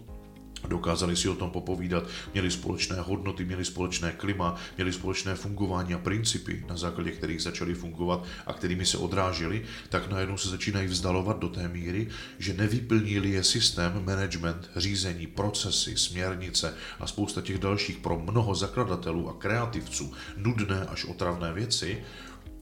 Dokázali 0.68 1.16
si 1.16 1.28
o 1.28 1.34
tom 1.34 1.50
popovídat, 1.50 2.04
měli 2.32 2.50
společné 2.50 2.96
hodnoty, 3.00 3.44
měli 3.44 3.64
společné 3.64 4.12
klima, 4.12 4.56
měli 4.76 4.92
společné 4.92 5.34
fungování 5.34 5.94
a 5.94 5.98
principy, 5.98 6.64
na 6.68 6.76
základě 6.76 7.10
kterých 7.10 7.42
začali 7.42 7.74
fungovat 7.74 8.24
a 8.46 8.52
kterými 8.52 8.86
se 8.86 8.98
odráželi, 8.98 9.64
tak 9.88 10.10
najednou 10.10 10.36
se 10.36 10.48
začínají 10.48 10.88
vzdalovat 10.88 11.38
do 11.38 11.48
té 11.48 11.68
míry, 11.68 12.08
že 12.38 12.54
nevyplnili 12.54 13.30
je 13.30 13.44
systém, 13.44 14.04
management, 14.04 14.70
řízení, 14.76 15.26
procesy, 15.26 15.96
směrnice 15.96 16.74
a 17.00 17.06
spousta 17.06 17.40
těch 17.40 17.58
dalších 17.58 17.98
pro 17.98 18.18
mnoho 18.18 18.54
zakladatelů 18.54 19.28
a 19.28 19.34
kreativců 19.38 20.12
nudné 20.36 20.86
až 20.86 21.04
otravné 21.04 21.52
věci, 21.52 22.04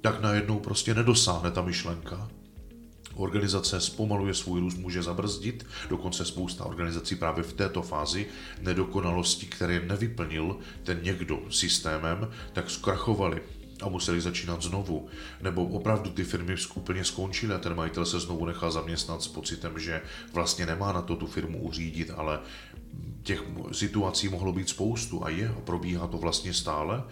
tak 0.01 0.21
najednou 0.21 0.59
prostě 0.59 0.95
nedosáhne 0.95 1.51
ta 1.51 1.63
myšlenka, 1.63 2.29
Organizace 3.15 3.81
zpomaluje 3.81 4.35
svůj 4.35 4.61
růst, 4.61 4.77
může 4.77 5.03
zabrzdit, 5.03 5.67
dokonce 5.89 6.25
spousta 6.25 6.65
organizací 6.65 7.17
právě 7.17 7.45
v 7.45 7.53
této 7.53 7.83
fázi 7.83 8.27
nedokonalosti, 8.61 9.47
které 9.47 9.81
nevyplnil 9.81 10.57
ten 10.85 11.01
někdo 11.03 11.41
systémem, 11.51 12.31
tak 12.53 12.71
zkrachovali 12.71 13.43
a 13.83 13.89
museli 13.89 14.21
začínat 14.21 14.63
znovu. 14.63 15.09
Nebo 15.41 15.65
opravdu 15.65 16.11
ty 16.11 16.25
firmy 16.25 16.55
úplně 16.75 17.05
skončily 17.05 17.55
a 17.55 17.59
ten 17.59 17.75
majitel 17.75 18.07
se 18.07 18.21
znovu 18.21 18.47
nechal 18.47 18.71
zaměstnat 18.71 19.23
s 19.23 19.29
pocitem, 19.29 19.79
že 19.79 20.03
vlastně 20.33 20.67
nemá 20.67 20.93
na 20.93 21.03
to 21.03 21.17
tu 21.17 21.27
firmu 21.27 21.63
uřídit, 21.63 22.11
ale 22.17 22.41
těch 23.23 23.43
situací 23.73 24.29
mohlo 24.29 24.53
být 24.53 24.69
spoustu 24.69 25.25
a 25.25 25.29
je 25.29 25.49
a 25.49 25.61
probíhá 25.61 26.07
to 26.07 26.19
vlastně 26.19 26.55
stále. 26.55 27.03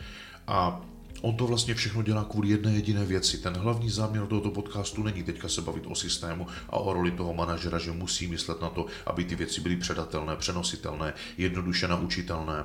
A 0.47 0.81
On 1.23 1.37
to 1.37 1.47
vlastně 1.47 1.75
všechno 1.75 2.03
dělá 2.03 2.25
kvůli 2.25 2.49
jedné 2.49 2.73
jediné 2.73 3.05
věci. 3.05 3.39
Ten 3.39 3.57
hlavní 3.57 3.91
záměr 3.91 4.27
tohoto 4.27 4.51
podcastu 4.51 5.03
není 5.03 5.23
teďka 5.23 5.49
se 5.49 5.63
bavit 5.63 5.85
o 5.87 5.95
systému 5.95 6.47
a 6.69 6.77
o 6.77 6.93
roli 6.93 7.11
toho 7.11 7.35
manažera, 7.35 7.79
že 7.79 7.93
musí 7.93 8.27
myslet 8.27 8.61
na 8.61 8.69
to, 8.69 8.87
aby 9.07 9.25
ty 9.25 9.35
věci 9.35 9.61
byly 9.61 9.77
předatelné, 9.77 10.37
přenositelné, 10.37 11.15
jednoduše 11.39 11.89
naučitelné 11.89 12.65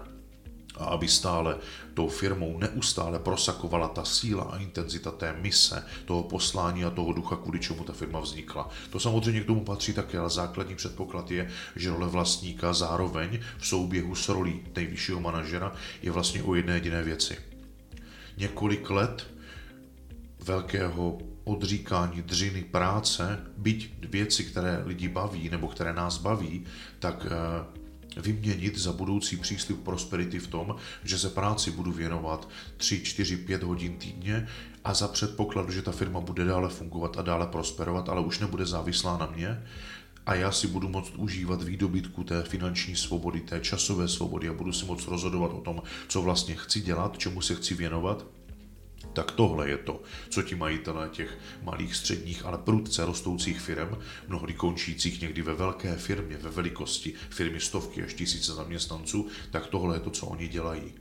a 0.77 0.85
aby 0.85 1.07
stále 1.07 1.57
tou 1.93 2.07
firmou 2.07 2.57
neustále 2.57 3.19
prosakovala 3.19 3.87
ta 3.87 4.05
síla 4.05 4.43
a 4.43 4.57
intenzita 4.57 5.11
té 5.11 5.33
mise, 5.41 5.85
toho 6.05 6.23
poslání 6.23 6.85
a 6.85 6.89
toho 6.89 7.13
ducha, 7.13 7.35
kvůli 7.35 7.59
čemu 7.59 7.83
ta 7.83 7.93
firma 7.93 8.19
vznikla. 8.19 8.69
To 8.89 8.99
samozřejmě 8.99 9.41
k 9.41 9.45
tomu 9.45 9.63
patří 9.63 9.93
také, 9.93 10.19
ale 10.19 10.29
základní 10.29 10.75
předpoklad 10.75 11.31
je, 11.31 11.49
že 11.75 11.89
role 11.89 12.07
vlastníka 12.07 12.73
zároveň 12.73 13.39
v 13.57 13.67
souběhu 13.67 14.15
s 14.15 14.29
rolí 14.29 14.61
nejvyššího 14.75 15.19
manažera 15.19 15.71
je 16.01 16.11
vlastně 16.11 16.43
o 16.43 16.55
jedné 16.55 16.73
jediné 16.73 17.03
věci– 17.03 17.37
několik 18.37 18.89
let 18.89 19.27
velkého 20.45 21.17
odříkání, 21.43 22.21
dřiny, 22.21 22.63
práce, 22.63 23.39
byť 23.57 23.93
věci, 24.09 24.43
které 24.43 24.81
lidi 24.85 25.07
baví 25.07 25.49
nebo 25.49 25.67
které 25.67 25.93
nás 25.93 26.17
baví, 26.17 26.65
tak 26.99 27.27
eh, 27.29 28.21
vyměnit 28.21 28.77
za 28.77 28.93
budoucí 28.93 29.37
příslip 29.37 29.83
prosperity 29.83 30.39
v 30.39 30.47
tom, 30.47 30.75
že 31.03 31.19
se 31.19 31.29
práci 31.29 31.71
budu 31.71 31.91
věnovat 31.91 32.49
3, 32.77 33.01
4, 33.01 33.37
5 33.37 33.63
hodin 33.63 33.97
týdně 33.97 34.47
a 34.83 34.93
za 34.93 35.07
předpokladu, 35.07 35.71
že 35.71 35.81
ta 35.81 35.91
firma 35.91 36.19
bude 36.19 36.45
dále 36.45 36.69
fungovat 36.69 37.17
a 37.17 37.21
dále 37.21 37.47
prosperovat, 37.47 38.09
ale 38.09 38.21
už 38.21 38.39
nebude 38.39 38.65
závislá 38.65 39.17
na 39.17 39.25
mě, 39.25 39.63
a 40.25 40.35
já 40.35 40.51
si 40.51 40.67
budu 40.67 40.89
moct 40.89 41.15
užívat 41.15 41.63
výdobytku 41.63 42.23
té 42.23 42.43
finanční 42.43 42.95
svobody, 42.95 43.41
té 43.41 43.59
časové 43.59 44.07
svobody 44.07 44.49
a 44.49 44.53
budu 44.53 44.73
si 44.73 44.85
moct 44.85 45.07
rozhodovat 45.07 45.51
o 45.53 45.61
tom, 45.61 45.81
co 46.07 46.21
vlastně 46.21 46.55
chci 46.55 46.81
dělat, 46.81 47.17
čemu 47.17 47.41
se 47.41 47.55
chci 47.55 47.73
věnovat, 47.73 48.25
tak 49.13 49.31
tohle 49.31 49.69
je 49.69 49.77
to, 49.77 50.01
co 50.29 50.41
ti 50.41 50.55
majitelé 50.55 51.09
těch 51.09 51.37
malých, 51.63 51.95
středních, 51.95 52.45
ale 52.45 52.57
prudce 52.57 53.05
rostoucích 53.05 53.61
firm, 53.61 53.97
mnohdy 54.27 54.53
končících 54.53 55.21
někdy 55.21 55.41
ve 55.41 55.53
velké 55.53 55.95
firmě, 55.95 56.37
ve 56.37 56.49
velikosti 56.49 57.13
firmy 57.29 57.59
stovky 57.59 58.03
až 58.03 58.13
tisíce 58.13 58.53
zaměstnanců, 58.53 59.27
tak 59.51 59.67
tohle 59.67 59.95
je 59.95 59.99
to, 59.99 60.09
co 60.09 60.25
oni 60.25 60.47
dělají. 60.47 60.93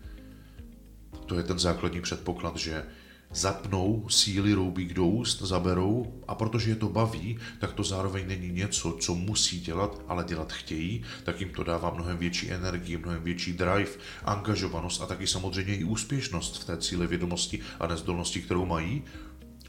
To 1.26 1.36
je 1.36 1.42
ten 1.42 1.58
základní 1.58 2.00
předpoklad, 2.00 2.56
že 2.56 2.84
zapnou 3.32 4.08
síly 4.08 4.52
roubík 4.52 4.94
do 4.94 5.06
úst, 5.06 5.42
zaberou 5.42 6.22
a 6.28 6.34
protože 6.34 6.70
je 6.70 6.76
to 6.76 6.88
baví, 6.88 7.38
tak 7.58 7.72
to 7.72 7.84
zároveň 7.84 8.28
není 8.28 8.52
něco, 8.52 8.96
co 9.00 9.14
musí 9.14 9.60
dělat, 9.60 10.02
ale 10.08 10.24
dělat 10.24 10.52
chtějí, 10.52 11.02
tak 11.24 11.40
jim 11.40 11.50
to 11.50 11.64
dává 11.64 11.90
mnohem 11.90 12.18
větší 12.18 12.50
energii, 12.50 12.96
mnohem 12.96 13.22
větší 13.22 13.52
drive, 13.52 13.90
angažovanost 14.24 15.02
a 15.02 15.06
taky 15.06 15.26
samozřejmě 15.26 15.76
i 15.76 15.84
úspěšnost 15.84 16.62
v 16.62 16.64
té 16.64 16.76
cíle 16.76 17.06
vědomosti 17.06 17.60
a 17.80 17.86
nezdolnosti, 17.86 18.40
kterou 18.40 18.66
mají. 18.66 19.02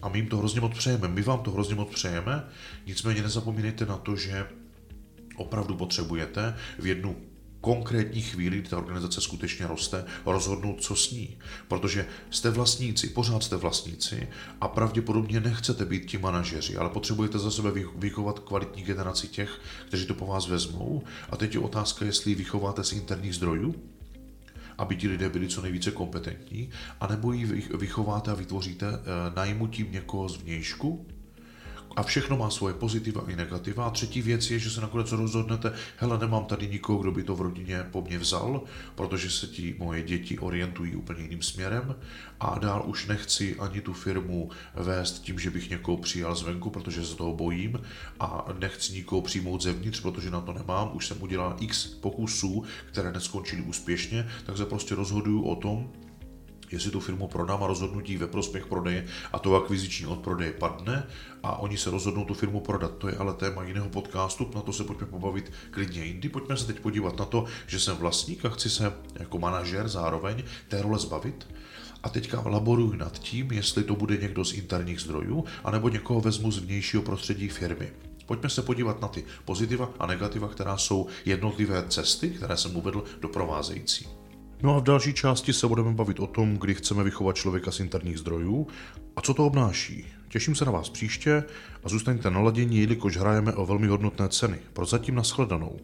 A 0.02 0.10
my 0.10 0.18
jim 0.18 0.28
to 0.28 0.38
hrozně 0.38 0.62
moc 0.62 0.78
přejeme, 0.78 1.08
my 1.08 1.22
vám 1.22 1.40
to 1.40 1.52
hrozně 1.52 1.76
moc 1.76 1.90
přejeme, 1.90 2.44
nicméně 2.86 3.22
nezapomínejte 3.22 3.86
na 3.86 3.98
to, 3.98 4.16
že 4.16 4.48
opravdu 5.36 5.76
potřebujete 5.76 6.56
v 6.80 6.86
jednu 6.86 7.16
konkrétní 7.64 8.22
chvíli, 8.22 8.58
kdy 8.58 8.70
ta 8.70 8.78
organizace 8.78 9.22
skutečně 9.22 9.68
roste, 9.68 10.06
rozhodnout, 10.26 10.82
co 10.82 10.96
s 10.96 11.12
ní. 11.12 11.38
Protože 11.68 12.06
jste 12.30 12.50
vlastníci, 12.50 13.10
pořád 13.10 13.44
jste 13.44 13.56
vlastníci 13.56 14.28
a 14.62 14.68
pravděpodobně 14.68 15.40
nechcete 15.40 15.86
být 15.86 16.06
ti 16.06 16.18
manažeři, 16.18 16.78
ale 16.78 16.90
potřebujete 16.90 17.40
za 17.40 17.52
sebe 17.52 17.72
vychovat 17.96 18.40
kvalitní 18.40 18.84
generaci 18.84 19.28
těch, 19.28 19.62
kteří 19.88 20.06
to 20.06 20.14
po 20.14 20.26
vás 20.26 20.48
vezmou. 20.48 21.04
A 21.30 21.38
teď 21.38 21.54
je 21.54 21.60
otázka, 21.60 22.06
jestli 22.06 22.36
vychováte 22.36 22.84
z 22.84 22.94
interních 22.94 23.36
zdrojů, 23.36 23.76
aby 24.78 24.96
ti 24.96 25.08
lidé 25.08 25.30
byli 25.30 25.48
co 25.48 25.62
nejvíce 25.62 25.92
kompetentní, 25.92 26.70
anebo 27.00 27.32
ji 27.32 27.46
vychováte 27.78 28.32
a 28.32 28.36
vytvoříte 28.36 28.88
eh, 28.88 29.00
najmutím 29.36 29.92
někoho 29.92 30.30
z 30.30 30.38
vnějšku, 30.38 31.06
a 31.96 32.04
všechno 32.04 32.38
má 32.38 32.50
svoje 32.50 32.74
pozitiva 32.74 33.24
i 33.28 33.36
negativa. 33.36 33.86
A 33.86 33.90
třetí 33.90 34.22
věc 34.22 34.52
je, 34.52 34.60
že 34.60 34.70
se 34.70 34.82
nakonec 34.82 35.12
rozhodnete, 35.12 35.74
hele, 35.98 36.18
nemám 36.18 36.46
tady 36.46 36.68
nikoho, 36.68 37.00
kdo 37.00 37.12
by 37.12 37.24
to 37.24 37.36
v 37.36 37.42
rodině 37.42 37.86
po 37.92 38.02
mně 38.02 38.20
vzal, 38.20 38.62
protože 38.96 39.30
se 39.30 39.48
ti 39.48 39.76
moje 39.80 40.04
děti 40.04 40.40
orientují 40.40 40.96
úplně 40.96 41.22
jiným 41.22 41.42
směrem 41.42 41.96
a 42.40 42.60
dál 42.60 42.84
už 42.86 43.08
nechci 43.08 43.56
ani 43.60 43.82
tu 43.82 43.94
firmu 43.94 44.50
vést 44.76 45.22
tím, 45.22 45.40
že 45.40 45.50
bych 45.50 45.70
někoho 45.70 45.98
přijal 45.98 46.36
zvenku, 46.36 46.70
protože 46.70 47.06
se 47.06 47.16
toho 47.16 47.34
bojím 47.34 47.82
a 48.20 48.46
nechci 48.60 48.94
nikoho 48.94 49.22
přijmout 49.22 49.62
zevnitř, 49.62 50.00
protože 50.00 50.32
na 50.32 50.42
to 50.42 50.54
nemám. 50.54 50.92
Už 50.94 51.08
jsem 51.08 51.22
udělal 51.22 51.56
x 51.60 51.86
pokusů, 51.86 52.64
které 52.92 53.12
neskončily 53.12 53.62
úspěšně, 53.62 54.28
tak 54.46 54.58
se 54.58 54.66
prostě 54.66 54.96
rozhoduju 54.96 55.42
o 55.42 55.56
tom, 55.56 55.90
jestli 56.74 56.92
tu 56.92 57.00
firmu 57.00 57.28
prodám 57.28 57.64
a 57.64 57.68
rozhodnutí 57.68 58.18
ve 58.18 58.28
prospěch 58.28 58.66
prodeje 58.66 59.06
a 59.34 59.40
to 59.40 59.56
akviziční 59.56 60.06
od 60.06 60.20
prodeje 60.20 60.52
padne 60.52 61.08
a 61.44 61.60
oni 61.60 61.78
se 61.78 61.92
rozhodnou 61.92 62.26
tu 62.26 62.34
firmu 62.34 62.60
prodat. 62.60 62.98
To 62.98 63.08
je 63.08 63.16
ale 63.16 63.34
téma 63.34 63.64
jiného 63.64 63.90
podcastu, 63.90 64.52
na 64.56 64.62
to 64.62 64.74
se 64.74 64.84
pojďme 64.84 65.08
pobavit 65.08 65.52
klidně 65.72 66.06
jindy. 66.06 66.30
Pojďme 66.30 66.58
se 66.58 66.68
teď 66.68 66.80
podívat 66.80 67.20
na 67.20 67.26
to, 67.26 67.46
že 67.68 67.80
jsem 67.80 67.96
vlastník 67.96 68.46
a 68.46 68.50
chci 68.50 68.70
se 68.70 68.94
jako 69.20 69.40
manažer 69.40 69.88
zároveň 69.88 70.44
té 70.68 70.82
role 70.82 71.00
zbavit. 71.00 71.48
A 72.04 72.10
teďka 72.10 72.44
laboruji 72.46 72.98
nad 72.98 73.20
tím, 73.20 73.52
jestli 73.52 73.84
to 73.84 73.96
bude 73.96 74.18
někdo 74.18 74.46
z 74.46 74.54
interních 74.54 75.00
zdrojů, 75.00 75.46
anebo 75.64 75.90
někoho 75.90 76.22
vezmu 76.22 76.52
z 76.52 76.58
vnějšího 76.58 77.04
prostředí 77.04 77.50
firmy. 77.50 77.92
Pojďme 78.26 78.50
se 78.50 78.62
podívat 78.62 79.02
na 79.02 79.08
ty 79.08 79.24
pozitiva 79.46 79.90
a 80.00 80.08
negativa, 80.08 80.48
která 80.48 80.78
jsou 80.78 81.08
jednotlivé 81.26 81.86
cesty, 81.88 82.30
které 82.30 82.58
jsem 82.58 82.76
uvedl 82.76 83.04
doprovázející. 83.22 84.23
No 84.64 84.76
a 84.76 84.80
v 84.80 84.84
další 84.84 85.14
části 85.14 85.54
se 85.54 85.68
budeme 85.68 85.94
bavit 85.94 86.20
o 86.20 86.28
tom, 86.28 86.58
kdy 86.58 86.74
chceme 86.74 87.04
vychovat 87.04 87.36
člověka 87.36 87.72
z 87.72 87.80
interních 87.80 88.20
zdrojů 88.20 88.68
a 89.16 89.22
co 89.22 89.34
to 89.34 89.46
obnáší. 89.46 90.08
Těším 90.30 90.56
se 90.56 90.66
na 90.66 90.72
vás 90.72 90.90
příště 90.90 91.44
a 91.84 91.90
zůstaňte 91.90 92.32
naladění, 92.32 92.78
jelikož 92.78 93.18
hrajeme 93.18 93.54
o 93.54 93.66
velmi 93.66 93.88
hodnotné 93.88 94.30
ceny. 94.30 94.60
Prozatím 94.74 95.16
nashledanou. 95.16 95.80